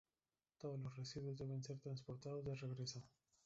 [0.57, 3.03] Todos los residuos deben ser transportados de regreso.